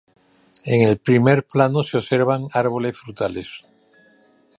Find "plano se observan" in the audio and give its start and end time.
1.45-2.47